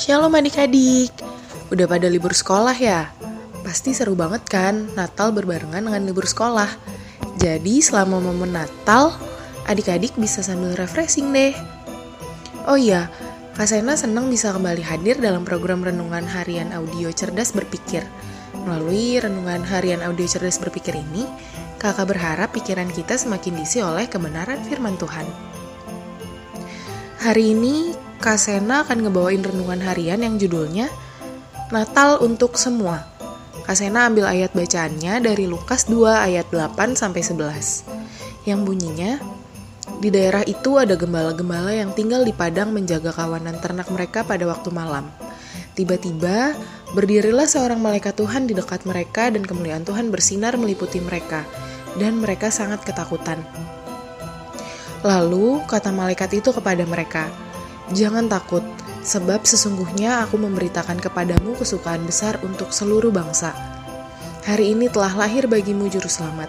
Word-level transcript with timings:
Shalom 0.00 0.32
adik-adik, 0.32 1.14
udah 1.70 1.86
pada 1.86 2.10
libur 2.10 2.34
sekolah 2.34 2.74
ya? 2.74 3.14
Pasti 3.62 3.94
seru 3.94 4.18
banget 4.18 4.42
kan 4.48 4.90
Natal 4.98 5.30
berbarengan 5.30 5.86
dengan 5.86 6.02
libur 6.02 6.26
sekolah. 6.26 6.66
Jadi 7.38 7.78
selama 7.78 8.18
momen 8.18 8.50
Natal, 8.50 9.14
adik-adik 9.70 10.10
bisa 10.18 10.42
sambil 10.42 10.74
refreshing 10.74 11.30
deh. 11.30 11.54
Oh 12.66 12.74
iya, 12.74 13.06
Kak 13.60 13.68
Sena 13.68 13.92
senang 13.92 14.32
bisa 14.32 14.56
kembali 14.56 14.80
hadir 14.80 15.20
dalam 15.20 15.44
program 15.44 15.84
Renungan 15.84 16.24
Harian 16.24 16.72
Audio 16.72 17.12
Cerdas 17.12 17.52
Berpikir. 17.52 18.00
Melalui 18.56 19.20
Renungan 19.20 19.60
Harian 19.68 20.00
Audio 20.00 20.24
Cerdas 20.24 20.56
Berpikir 20.56 20.96
ini, 20.96 21.28
kakak 21.76 22.08
berharap 22.08 22.56
pikiran 22.56 22.88
kita 22.88 23.20
semakin 23.20 23.60
diisi 23.60 23.84
oleh 23.84 24.08
kebenaran 24.08 24.64
firman 24.64 24.96
Tuhan. 24.96 25.28
Hari 27.20 27.52
ini 27.52 27.92
Kak 28.16 28.40
Sena 28.40 28.80
akan 28.80 29.04
ngebawain 29.04 29.44
renungan 29.44 29.84
harian 29.84 30.24
yang 30.24 30.40
judulnya 30.40 30.88
Natal 31.68 32.16
untuk 32.24 32.56
Semua. 32.56 33.12
Kak 33.68 33.76
Sena 33.76 34.08
ambil 34.08 34.24
ayat 34.24 34.56
bacaannya 34.56 35.20
dari 35.20 35.44
Lukas 35.44 35.84
2 35.84 36.00
ayat 36.16 36.48
8 36.48 36.96
sampai 36.96 37.20
11. 37.20 37.84
Yang 38.48 38.60
bunyinya, 38.64 39.20
di 40.00 40.12
daerah 40.12 40.44
itu 40.44 40.76
ada 40.76 40.96
gembala-gembala 40.96 41.72
yang 41.72 41.92
tinggal 41.96 42.24
di 42.24 42.36
padang 42.36 42.72
menjaga 42.72 43.12
kawanan 43.12 43.56
ternak 43.60 43.88
mereka 43.88 44.24
pada 44.24 44.44
waktu 44.44 44.68
malam. 44.68 45.08
Tiba-tiba, 45.72 46.52
berdirilah 46.92 47.48
seorang 47.48 47.80
malaikat 47.80 48.16
Tuhan 48.20 48.44
di 48.44 48.52
dekat 48.52 48.84
mereka 48.84 49.32
dan 49.32 49.40
kemuliaan 49.40 49.86
Tuhan 49.86 50.12
bersinar 50.12 50.60
meliputi 50.60 51.00
mereka, 51.00 51.48
dan 51.96 52.20
mereka 52.20 52.52
sangat 52.52 52.84
ketakutan. 52.84 53.40
Lalu 55.00 55.64
kata 55.64 55.88
malaikat 55.96 56.44
itu 56.44 56.52
kepada 56.52 56.84
mereka, 56.84 57.32
Jangan 57.90 58.30
takut, 58.30 58.62
sebab 59.02 59.42
sesungguhnya 59.42 60.22
aku 60.22 60.38
memberitakan 60.38 61.02
kepadamu 61.02 61.58
kesukaan 61.58 62.06
besar 62.06 62.38
untuk 62.46 62.70
seluruh 62.70 63.10
bangsa. 63.10 63.50
Hari 64.46 64.78
ini 64.78 64.86
telah 64.86 65.10
lahir 65.26 65.50
bagimu 65.50 65.90
juru 65.90 66.06
selamat, 66.06 66.48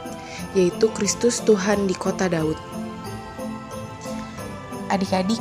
yaitu 0.54 0.92
Kristus 0.94 1.42
Tuhan 1.42 1.90
di 1.90 1.96
kota 1.98 2.30
Daud. 2.30 2.71
Adik-adik, 4.92 5.40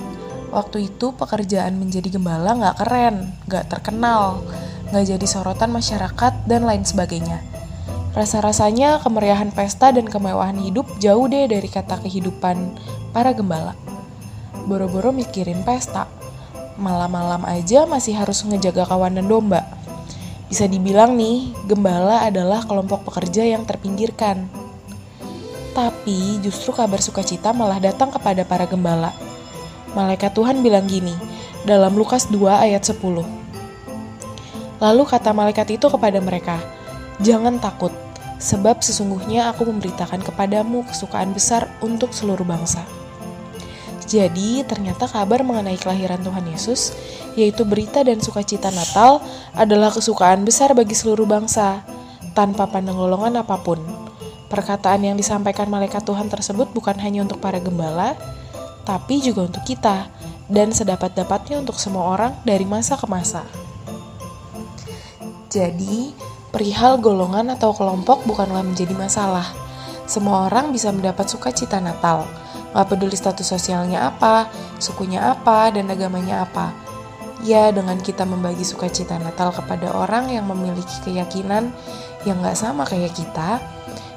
waktu 0.54 0.86
itu 0.86 1.10
pekerjaan 1.18 1.74
menjadi 1.74 2.06
gembala 2.14 2.54
nggak 2.54 2.76
keren, 2.86 3.34
nggak 3.50 3.66
terkenal, 3.66 4.46
nggak 4.94 5.04
jadi 5.10 5.26
sorotan 5.26 5.74
masyarakat, 5.74 6.46
dan 6.46 6.62
lain 6.62 6.86
sebagainya. 6.86 7.42
Rasa-rasanya 8.14 9.02
kemeriahan 9.02 9.50
pesta 9.50 9.90
dan 9.90 10.06
kemewahan 10.06 10.62
hidup 10.62 10.86
jauh 11.02 11.26
deh 11.26 11.50
dari 11.50 11.66
kata 11.66 11.98
kehidupan 12.02 12.78
para 13.10 13.34
gembala 13.34 13.74
boro-boro 14.70 15.10
mikirin 15.10 15.66
pesta. 15.66 16.06
Malam-malam 16.80 17.44
aja 17.44 17.84
masih 17.84 18.16
harus 18.16 18.46
ngejaga 18.46 18.88
kawanan 18.88 19.28
domba. 19.28 19.66
Bisa 20.46 20.66
dibilang 20.66 21.14
nih, 21.14 21.50
gembala 21.66 22.26
adalah 22.26 22.62
kelompok 22.62 23.06
pekerja 23.10 23.46
yang 23.46 23.62
terpinggirkan. 23.66 24.46
Tapi 25.70 26.42
justru 26.42 26.74
kabar 26.74 26.98
sukacita 26.98 27.54
malah 27.54 27.78
datang 27.78 28.10
kepada 28.10 28.42
para 28.42 28.66
gembala. 28.66 29.14
Malaikat 29.92 30.38
Tuhan 30.38 30.62
bilang 30.62 30.86
gini, 30.86 31.14
dalam 31.66 31.98
Lukas 31.98 32.30
2 32.30 32.38
ayat 32.62 32.86
10. 32.86 33.26
Lalu 34.80 35.02
kata 35.04 35.34
malaikat 35.34 35.76
itu 35.76 35.86
kepada 35.90 36.22
mereka, 36.22 36.56
Jangan 37.20 37.60
takut, 37.60 37.92
sebab 38.40 38.80
sesungguhnya 38.80 39.52
aku 39.52 39.68
memberitakan 39.68 40.24
kepadamu 40.24 40.88
kesukaan 40.88 41.36
besar 41.36 41.68
untuk 41.84 42.16
seluruh 42.16 42.48
bangsa. 42.48 42.80
Jadi, 44.08 44.64
ternyata 44.64 45.04
kabar 45.04 45.44
mengenai 45.44 45.76
kelahiran 45.76 46.18
Tuhan 46.24 46.48
Yesus, 46.48 46.96
yaitu 47.36 47.68
berita 47.68 48.00
dan 48.00 48.18
sukacita 48.24 48.72
Natal, 48.72 49.20
adalah 49.52 49.92
kesukaan 49.92 50.48
besar 50.48 50.72
bagi 50.72 50.96
seluruh 50.96 51.28
bangsa, 51.28 51.84
tanpa 52.32 52.64
pandang 52.66 52.96
golongan 52.96 53.44
apa 53.44 53.60
pun. 53.60 53.78
Perkataan 54.50 55.06
yang 55.06 55.14
disampaikan 55.14 55.70
malaikat 55.70 56.02
Tuhan 56.02 56.26
tersebut 56.26 56.72
bukan 56.74 56.98
hanya 56.98 57.22
untuk 57.22 57.38
para 57.38 57.62
gembala, 57.62 58.18
tapi 58.84 59.22
juga 59.22 59.46
untuk 59.46 59.62
kita, 59.62 60.08
dan 60.50 60.74
sedapat-dapatnya 60.74 61.62
untuk 61.62 61.78
semua 61.78 62.14
orang 62.16 62.32
dari 62.42 62.66
masa 62.66 62.98
ke 62.98 63.06
masa. 63.06 63.46
Jadi, 65.50 66.14
perihal 66.50 66.98
golongan 66.98 67.54
atau 67.54 67.74
kelompok 67.74 68.22
bukanlah 68.26 68.62
menjadi 68.62 68.94
masalah. 68.94 69.46
Semua 70.06 70.50
orang 70.50 70.74
bisa 70.74 70.90
mendapat 70.90 71.30
sukacita 71.30 71.78
Natal 71.78 72.26
Gak 72.70 72.86
peduli 72.86 73.18
status 73.18 73.50
sosialnya 73.50 74.06
apa, 74.06 74.46
sukunya 74.78 75.34
apa, 75.34 75.74
dan 75.74 75.90
agamanya 75.90 76.46
apa. 76.46 76.70
Ya, 77.42 77.74
dengan 77.74 77.98
kita 77.98 78.22
membagi 78.22 78.62
sukacita 78.62 79.18
Natal 79.18 79.50
kepada 79.50 79.90
orang 79.90 80.30
yang 80.30 80.46
memiliki 80.46 81.02
keyakinan 81.02 81.74
yang 82.22 82.38
gak 82.44 82.54
sama 82.54 82.86
kayak 82.86 83.10
kita, 83.16 83.58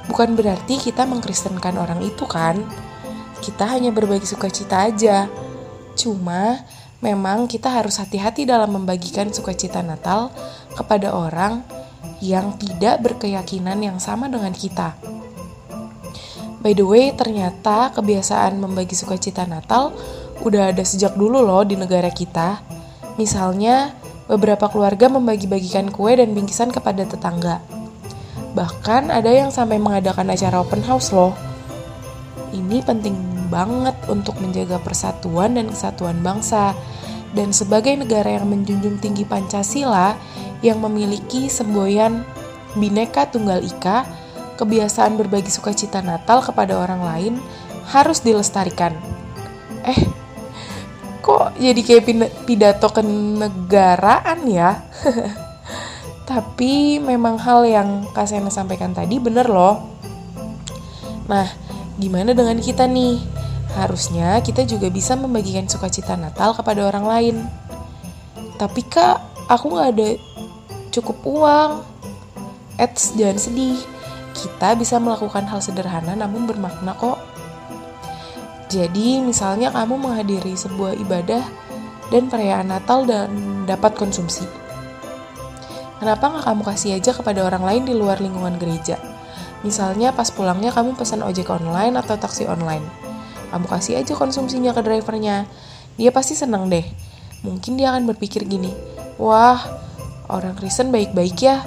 bukan 0.06 0.38
berarti 0.38 0.78
kita 0.78 1.08
mengkristenkan 1.10 1.82
orang 1.82 1.98
itu 2.06 2.30
kan. 2.30 2.62
Kita 3.44 3.68
hanya 3.68 3.92
berbagi 3.92 4.24
sukacita 4.24 4.88
aja. 4.88 5.28
Cuma, 6.00 6.64
memang 7.04 7.44
kita 7.52 7.68
harus 7.68 8.00
hati-hati 8.00 8.48
dalam 8.48 8.72
membagikan 8.72 9.28
sukacita 9.36 9.84
Natal 9.84 10.32
kepada 10.80 11.12
orang 11.12 11.60
yang 12.24 12.56
tidak 12.56 13.04
berkeyakinan 13.04 13.84
yang 13.84 14.00
sama 14.00 14.32
dengan 14.32 14.56
kita. 14.56 14.96
By 16.64 16.72
the 16.72 16.88
way, 16.88 17.12
ternyata 17.12 17.92
kebiasaan 17.92 18.56
membagi 18.56 18.96
sukacita 18.96 19.44
Natal 19.44 19.92
udah 20.48 20.72
ada 20.72 20.88
sejak 20.88 21.20
dulu 21.20 21.44
loh 21.44 21.68
di 21.68 21.76
negara 21.76 22.08
kita. 22.08 22.64
Misalnya, 23.20 23.92
beberapa 24.32 24.72
keluarga 24.72 25.12
membagi-bagikan 25.12 25.92
kue 25.92 26.16
dan 26.16 26.32
bingkisan 26.32 26.72
kepada 26.72 27.04
tetangga. 27.04 27.60
Bahkan 28.56 29.12
ada 29.12 29.28
yang 29.28 29.52
sampai 29.52 29.76
mengadakan 29.84 30.32
acara 30.32 30.64
open 30.64 30.80
house 30.88 31.12
loh. 31.12 31.36
Ini 32.56 32.86
penting 32.86 33.33
banget 33.54 33.94
untuk 34.10 34.34
menjaga 34.42 34.82
persatuan 34.82 35.54
dan 35.54 35.70
kesatuan 35.70 36.26
bangsa. 36.26 36.74
Dan 37.34 37.54
sebagai 37.54 37.94
negara 37.94 38.42
yang 38.42 38.50
menjunjung 38.50 38.98
tinggi 38.98 39.26
Pancasila 39.26 40.18
yang 40.66 40.82
memiliki 40.82 41.50
semboyan 41.50 42.26
Bhinneka 42.74 43.30
Tunggal 43.30 43.62
Ika, 43.62 44.06
kebiasaan 44.58 45.18
berbagi 45.18 45.50
sukacita 45.50 46.02
Natal 46.02 46.42
kepada 46.42 46.78
orang 46.78 47.02
lain 47.06 47.34
harus 47.90 48.22
dilestarikan. 48.22 48.94
Eh, 49.84 50.00
kok 51.26 51.58
jadi 51.60 51.82
kayak 51.82 52.04
pidato 52.48 52.90
kenegaraan 52.90 54.46
ya? 54.48 54.82
Tapi 56.30 57.04
memang 57.04 57.36
hal 57.36 57.68
yang 57.68 57.90
Kak 58.16 58.32
Sena 58.32 58.48
sampaikan 58.48 58.96
tadi 58.96 59.20
bener 59.20 59.46
loh. 59.50 59.84
Nah, 61.28 61.48
gimana 62.00 62.32
dengan 62.32 62.58
kita 62.64 62.88
nih? 62.88 63.43
Harusnya 63.74 64.38
kita 64.46 64.66
juga 64.70 64.88
bisa 64.94 65.18
membagikan 65.18 65.66
sukacita 65.66 66.14
Natal 66.14 66.54
kepada 66.54 66.86
orang 66.86 67.06
lain. 67.06 67.36
Tapi 68.62 68.82
kak, 68.86 69.50
aku 69.50 69.74
gak 69.74 69.90
ada 69.98 70.10
cukup 70.94 71.18
uang. 71.26 71.72
Eits, 72.78 73.18
jangan 73.18 73.38
sedih 73.42 73.78
kita 74.34 74.74
bisa 74.74 74.98
melakukan 74.98 75.46
hal 75.46 75.62
sederhana 75.62 76.18
namun 76.18 76.50
bermakna 76.50 76.98
kok. 76.98 77.22
Jadi, 78.70 79.22
misalnya 79.22 79.70
kamu 79.70 80.02
menghadiri 80.02 80.58
sebuah 80.58 80.98
ibadah 80.98 81.46
dan 82.10 82.30
perayaan 82.30 82.74
Natal 82.74 83.06
dan 83.06 83.30
dapat 83.70 83.94
konsumsi. 83.94 84.46
Kenapa 86.02 86.34
nggak 86.34 86.46
kamu 86.50 86.62
kasih 86.66 86.92
aja 86.98 87.14
kepada 87.14 87.46
orang 87.46 87.64
lain 87.64 87.84
di 87.86 87.94
luar 87.94 88.18
lingkungan 88.20 88.58
gereja? 88.58 88.98
Misalnya 89.64 90.12
pas 90.12 90.28
pulangnya 90.34 90.74
kamu 90.74 91.00
pesan 91.00 91.24
ojek 91.24 91.48
online 91.48 91.96
atau 91.96 92.20
taksi 92.20 92.50
online. 92.50 93.13
Kamu 93.54 93.70
kasih 93.70 94.02
aja 94.02 94.18
konsumsinya 94.18 94.74
ke 94.74 94.82
drivernya. 94.82 95.46
Dia 95.94 96.10
pasti 96.10 96.34
seneng 96.34 96.74
deh. 96.74 96.82
Mungkin 97.46 97.78
dia 97.78 97.94
akan 97.94 98.10
berpikir 98.10 98.50
gini, 98.50 98.74
wah 99.22 99.62
orang 100.26 100.58
Kristen 100.58 100.90
baik-baik 100.90 101.38
ya. 101.38 101.62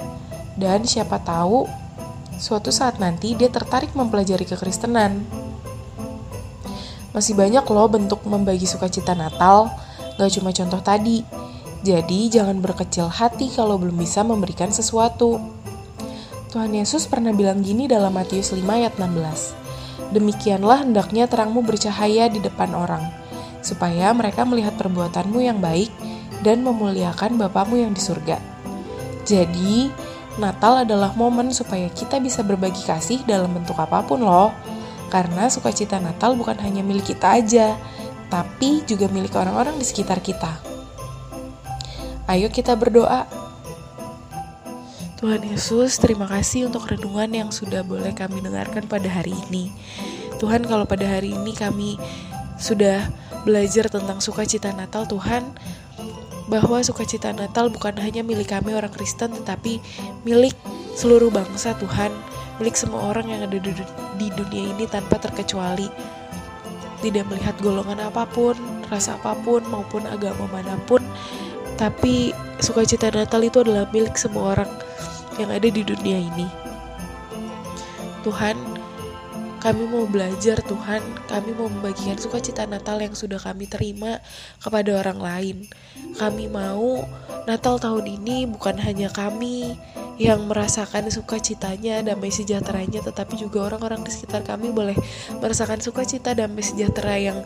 Dan 0.59 0.83
siapa 0.83 1.23
tahu 1.23 1.63
suatu 2.35 2.75
saat 2.75 2.99
nanti 2.99 3.39
dia 3.39 3.47
tertarik 3.47 3.95
mempelajari 3.95 4.43
kekristenan. 4.43 5.23
Masih 7.15 7.39
banyak 7.39 7.63
loh 7.71 7.87
bentuk 7.87 8.19
membagi 8.27 8.67
sukacita 8.67 9.15
Natal, 9.15 9.71
gak 10.19 10.31
cuma 10.35 10.51
contoh 10.51 10.83
tadi. 10.83 11.23
Jadi 11.87 12.27
jangan 12.27 12.59
berkecil 12.59 13.07
hati 13.07 13.47
kalau 13.47 13.79
belum 13.79 13.95
bisa 13.95 14.27
memberikan 14.27 14.75
sesuatu. 14.75 15.39
Tuhan 16.51 16.75
Yesus 16.75 17.07
pernah 17.07 17.31
bilang 17.31 17.63
gini 17.63 17.87
dalam 17.87 18.11
Matius 18.11 18.51
5 18.51 18.59
ayat 18.65 18.99
16. 18.99 19.66
Demikianlah 20.15 20.87
hendaknya 20.87 21.27
terangmu 21.27 21.63
bercahaya 21.63 22.31
di 22.31 22.39
depan 22.39 22.71
orang, 22.71 23.03
supaya 23.59 24.15
mereka 24.15 24.47
melihat 24.47 24.79
perbuatanmu 24.79 25.39
yang 25.43 25.59
baik 25.59 25.91
dan 26.45 26.63
memuliakan 26.63 27.35
Bapamu 27.35 27.75
yang 27.81 27.91
di 27.91 27.99
surga. 27.99 28.39
Jadi, 29.27 29.91
Natal 30.37 30.85
adalah 30.85 31.11
momen 31.17 31.49
supaya 31.51 31.89
kita 31.91 32.21
bisa 32.21 32.45
berbagi 32.45 32.85
kasih 32.85 33.25
dalam 33.27 33.51
bentuk 33.51 33.75
apa 33.75 34.05
pun 34.05 34.21
loh. 34.23 34.53
Karena 35.11 35.47
sukacita 35.51 35.97
Natal 35.99 36.35
bukan 36.35 36.55
hanya 36.61 36.83
milik 36.83 37.15
kita 37.15 37.39
aja, 37.39 37.75
tapi 38.31 38.83
juga 38.87 39.07
milik 39.07 39.35
orang-orang 39.35 39.75
di 39.79 39.85
sekitar 39.87 40.19
kita. 40.19 40.51
Ayo 42.27 42.51
kita 42.51 42.75
berdoa. 42.75 43.46
Tuhan 45.17 45.41
Yesus, 45.41 45.97
terima 45.97 46.29
kasih 46.29 46.69
untuk 46.69 46.93
renungan 46.93 47.25
yang 47.33 47.49
sudah 47.49 47.81
boleh 47.81 48.13
kami 48.13 48.37
dengarkan 48.37 48.85
pada 48.85 49.09
hari 49.09 49.33
ini. 49.49 49.73
Tuhan, 50.37 50.61
kalau 50.69 50.85
pada 50.85 51.09
hari 51.09 51.33
ini 51.33 51.57
kami 51.57 51.97
sudah 52.61 53.01
belajar 53.41 53.89
tentang 53.89 54.21
sukacita 54.21 54.69
Natal, 54.77 55.09
Tuhan, 55.09 55.57
bahwa 56.45 56.85
sukacita 56.85 57.33
Natal 57.33 57.73
bukan 57.73 57.97
hanya 57.97 58.21
milik 58.21 58.53
kami 58.53 58.77
orang 58.77 58.93
Kristen, 58.93 59.33
tetapi 59.33 59.81
milik 60.21 60.53
seluruh 60.93 61.33
bangsa 61.33 61.73
Tuhan, 61.81 62.13
milik 62.61 62.77
semua 62.77 63.09
orang 63.09 63.25
yang 63.25 63.41
ada 63.41 63.57
di 63.57 64.29
dunia 64.29 64.63
ini 64.77 64.85
tanpa 64.85 65.17
terkecuali. 65.17 65.89
Tidak 67.01 67.25
melihat 67.25 67.57
golongan 67.65 68.05
apa 68.05 68.29
pun, 68.29 68.53
rasa 68.85 69.17
apa 69.17 69.33
pun, 69.41 69.65
maupun 69.65 70.05
agama 70.05 70.45
mana 70.53 70.77
pun, 70.85 71.01
tapi 71.73 72.37
sukacita 72.61 73.09
Natal 73.09 73.41
itu 73.41 73.65
adalah 73.65 73.89
milik 73.89 74.13
semua 74.13 74.53
orang 74.53 74.69
yang 75.37 75.49
ada 75.53 75.69
di 75.69 75.81
dunia 75.85 76.17
ini. 76.17 76.47
Tuhan, 78.25 78.57
kami 79.57 79.89
mau 79.89 80.05
belajar 80.05 80.61
Tuhan, 80.61 81.01
kami 81.25 81.51
mau 81.57 81.65
membagikan 81.65 82.19
sukacita 82.19 82.69
Natal 82.69 83.01
yang 83.01 83.17
sudah 83.17 83.41
kami 83.41 83.65
terima 83.65 84.21
kepada 84.61 85.01
orang 85.01 85.17
lain. 85.17 85.57
Kami 86.17 86.45
mau 86.45 87.01
Natal 87.49 87.81
tahun 87.81 88.05
ini 88.05 88.45
bukan 88.45 88.77
hanya 88.77 89.09
kami 89.09 89.73
yang 90.17 90.49
merasakan 90.49 91.09
sukacitanya, 91.13 92.01
damai 92.01 92.33
sejahteranya, 92.33 93.05
tetapi 93.05 93.37
juga 93.37 93.69
orang-orang 93.69 94.01
di 94.01 94.09
sekitar 94.13 94.41
kami 94.41 94.73
boleh 94.73 94.97
merasakan 95.41 95.77
sukacita, 95.77 96.33
damai 96.33 96.65
sejahtera 96.65 97.17
yang 97.21 97.39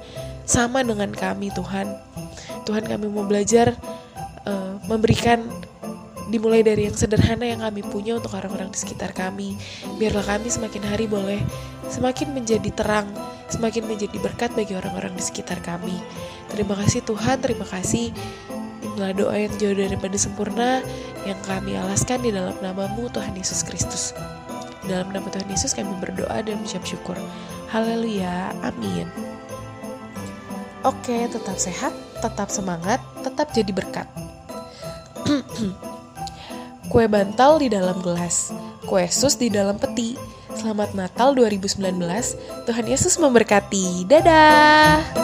sama 0.47 0.83
dengan 0.83 1.11
kami, 1.11 1.51
Tuhan. 1.51 1.95
Tuhan, 2.63 2.83
kami 2.87 3.11
mau 3.11 3.27
belajar 3.27 3.75
uh, 4.47 4.79
memberikan 4.87 5.47
dimulai 6.31 6.63
dari 6.63 6.87
yang 6.87 6.95
sederhana 6.95 7.43
yang 7.43 7.61
kami 7.61 7.83
punya 7.83 8.15
untuk 8.17 8.33
orang-orang 8.33 8.71
di 8.71 8.79
sekitar 8.79 9.11
kami. 9.11 9.59
Biarlah 9.99 10.23
kami 10.23 10.47
semakin 10.47 10.83
hari 10.87 11.05
boleh 11.05 11.43
semakin 11.91 12.31
menjadi 12.31 12.71
terang, 12.71 13.11
semakin 13.51 13.83
menjadi 13.83 14.15
berkat 14.23 14.55
bagi 14.55 14.73
orang-orang 14.73 15.11
di 15.13 15.23
sekitar 15.23 15.59
kami. 15.59 15.99
Terima 16.47 16.79
kasih 16.79 17.03
Tuhan, 17.03 17.43
terima 17.43 17.67
kasih 17.67 18.15
Inilah 18.81 19.13
doa 19.13 19.35
yang 19.37 19.53
jauh 19.61 19.77
daripada 19.77 20.17
sempurna 20.17 20.81
yang 21.23 21.37
kami 21.45 21.77
alaskan 21.77 22.25
di 22.25 22.33
dalam 22.33 22.57
namamu 22.59 23.07
Tuhan 23.13 23.37
Yesus 23.37 23.61
Kristus. 23.61 24.11
Dalam 24.89 25.13
nama 25.13 25.29
Tuhan 25.29 25.47
Yesus 25.47 25.77
kami 25.77 25.93
berdoa 26.01 26.41
dan 26.41 26.59
mengucap 26.59 26.83
syukur. 26.83 27.15
Haleluya. 27.69 28.51
Amin. 28.65 29.07
Oke, 30.81 31.29
tetap 31.29 31.55
sehat, 31.61 31.93
tetap 32.25 32.49
semangat, 32.49 32.99
tetap 33.21 33.53
jadi 33.53 33.69
berkat. 33.69 34.09
Kue 36.91 37.07
bantal 37.07 37.63
di 37.63 37.71
dalam 37.71 38.03
gelas, 38.03 38.51
kue 38.83 39.07
sus 39.07 39.39
di 39.39 39.47
dalam 39.47 39.79
peti. 39.79 40.19
Selamat 40.51 40.91
Natal 40.91 41.31
2019. 41.31 41.79
Tuhan 42.67 42.85
Yesus 42.91 43.15
memberkati. 43.15 44.03
Dadah. 44.03 45.20